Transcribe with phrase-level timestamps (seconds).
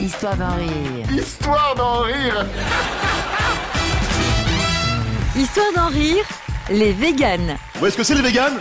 [0.00, 1.12] Histoire d'en rire.
[1.12, 2.46] Histoire d'en rire
[5.36, 6.24] Histoire d'en rire,
[6.70, 7.56] les véganes.
[7.80, 8.58] Où est-ce que c'est les véganes?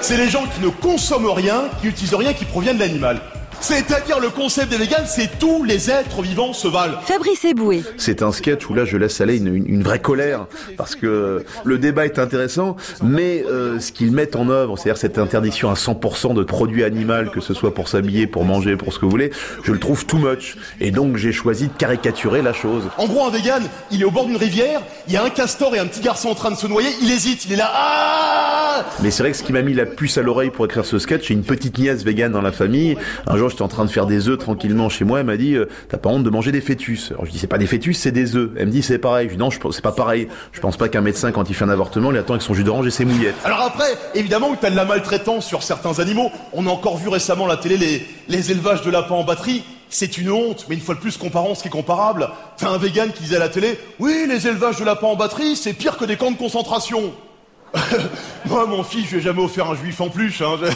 [0.00, 3.20] C'est les gens qui ne consomment rien, qui n'utilisent rien qui provient de l'animal.
[3.60, 6.98] C'est-à-dire le concept des véganes, c'est tous les êtres vivants se valent.
[7.04, 7.82] Fabrice Eboué.
[7.98, 10.46] C'est un sketch où là je laisse aller une, une- une vraie colère
[10.76, 15.18] parce que le débat est intéressant, mais euh, ce qu'ils mettent en œuvre, c'est-à-dire cette
[15.18, 18.98] interdiction à 100% de produits animaux, que ce soit pour s'habiller, pour manger, pour ce
[18.98, 19.30] que vous voulez,
[19.62, 20.56] je le trouve too much.
[20.80, 22.84] Et donc j'ai choisi de caricaturer la chose.
[22.98, 25.74] En gros, un vegan, il est au bord d'une rivière, il y a un castor
[25.74, 27.70] et un petit garçon en train de se noyer, il hésite, il est là.
[27.74, 28.59] Ah
[29.02, 30.98] Mais c'est vrai que ce qui m'a mis la puce à l'oreille pour écrire ce
[30.98, 32.96] sketch, c'est une petite nièce végane dans la famille.
[33.26, 35.20] Un jour, j'étais en train de faire des œufs tranquillement chez moi.
[35.20, 37.12] Elle m'a dit, euh, t'as pas honte de manger des fœtus?
[37.12, 38.50] Alors je dis, c'est pas des fœtus, c'est des œufs.
[38.56, 39.28] Elle me dit, c'est pareil.
[39.28, 40.28] Je dis, non, c'est pas pareil.
[40.52, 42.64] Je pense pas qu'un médecin, quand il fait un avortement, il attend avec son jus
[42.64, 43.36] d'orange et ses mouillettes.
[43.44, 46.30] Alors après, évidemment t'as de la maltraitance sur certains animaux.
[46.52, 49.62] On a encore vu récemment la télé les, les élevages de lapins en batterie.
[49.88, 52.28] C'est une honte, mais une fois de plus, comparons ce qui est comparable.
[52.56, 55.56] T'as un vegan qui disait à la télé, oui, les élevages de lapins en batterie,
[55.56, 57.12] c'est pire que des camps de concentration.
[58.46, 60.42] Moi, mon fils, je ai jamais offert un juif en plus.
[60.42, 60.56] Hein.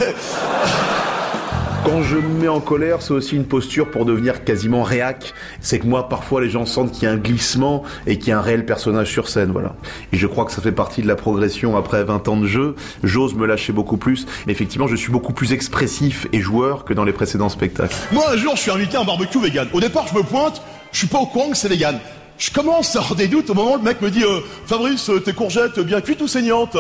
[1.85, 5.35] Quand je me mets en colère, c'est aussi une posture pour devenir quasiment réac.
[5.61, 8.33] C'est que moi, parfois, les gens sentent qu'il y a un glissement et qu'il y
[8.33, 9.75] a un réel personnage sur scène, voilà.
[10.11, 12.75] Et je crois que ça fait partie de la progression après 20 ans de jeu.
[13.03, 14.27] J'ose me lâcher beaucoup plus.
[14.47, 17.95] Mais effectivement, je suis beaucoup plus expressif et joueur que dans les précédents spectacles.
[18.13, 19.69] Moi, un jour, je suis invité à un barbecue vegan.
[19.75, 22.01] Au départ, je me pointe, je suis pas au courant que c'est vegan.
[22.39, 25.09] Je commence à avoir des doutes au moment où le mec me dit euh, Fabrice,
[25.11, 26.77] euh, tes courgettes bien cuites ou saignantes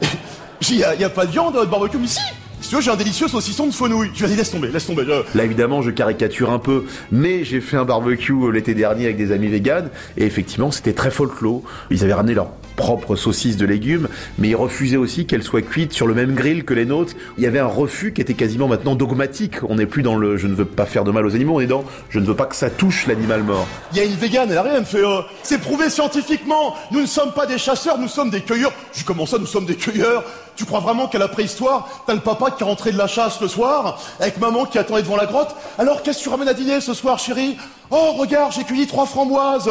[0.60, 1.98] J'ai dit, y a, y a pas de viande votre barbecue?
[1.98, 2.18] Mais si
[2.62, 4.08] Si tu veux, j'ai un délicieux saucisson de fenouil.
[4.16, 5.04] Lui ai dit, laisse tomber, laisse tomber.
[5.04, 9.04] je- Là, évidemment, je caricature un peu, mais j'ai fait un barbecue euh, l'été dernier
[9.04, 11.62] avec des amis véganes, et effectivement, c'était très folklore.
[11.90, 15.92] Ils avaient ramené leur propre saucisse de légumes, mais ils refusaient aussi qu'elle soit cuite
[15.92, 17.14] sur le même grill que les nôtres.
[17.38, 19.56] Il y avait un refus qui était quasiment maintenant dogmatique.
[19.68, 21.60] On n'est plus dans le je ne veux pas faire de mal aux animaux, on
[21.60, 23.66] est dans je ne veux pas que ça touche l'animal mort.
[23.92, 27.06] Il y a une végane, elle elle me fait euh, C'est prouvé scientifiquement, nous ne
[27.06, 28.72] sommes pas des chasseurs, nous sommes des cueilleurs.
[28.92, 30.24] Je Comment ça, nous sommes des cueilleurs?
[30.56, 33.40] Tu crois vraiment qu'à la préhistoire, t'as le papa qui est rentré de la chasse
[33.40, 35.54] le soir, avec maman qui attendait devant la grotte?
[35.78, 37.56] Alors qu'est-ce que tu ramènes à dîner ce soir, chérie?
[37.90, 39.70] Oh, regarde, j'ai cueilli trois framboises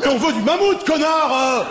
[0.00, 1.62] Mais on veut du mammouth, connard euh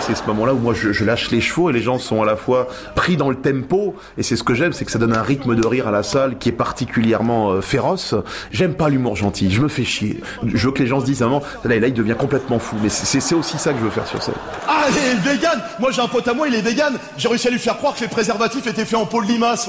[0.00, 2.26] C'est ce moment-là où moi je, je lâche les chevaux et les gens sont à
[2.26, 5.14] la fois pris dans le tempo et c'est ce que j'aime, c'est que ça donne
[5.14, 8.14] un rythme de rire à la salle qui est particulièrement euh, féroce.
[8.52, 10.20] J'aime pas l'humour gentil, je me fais chier.
[10.46, 12.76] Je veux que les gens se disent vraiment là, là il devient complètement fou.
[12.82, 14.34] Mais c'est aussi ça que je veux faire sur scène.
[14.68, 16.94] Ah, les véganes Moi j'ai un pote à moi, il est vegan.
[17.16, 19.68] J'ai réussi à lui faire croire que les préservatifs étaient faits en peau de limace.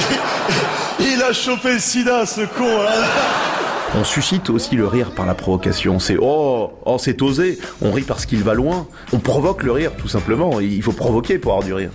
[1.00, 2.64] il a chopé le sida, ce con.
[2.64, 3.51] hein.
[3.94, 5.98] On suscite aussi le rire par la provocation.
[5.98, 7.58] C'est oh, oh c'est osé.
[7.82, 8.86] On rit parce qu'il va loin.
[9.12, 10.60] On provoque le rire tout simplement.
[10.60, 11.90] Il faut provoquer pour avoir du rire.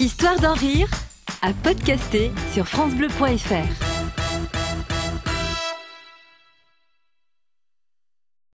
[0.00, 0.88] Histoire d'en rire,
[1.40, 3.93] à podcaster sur FranceBleu.fr.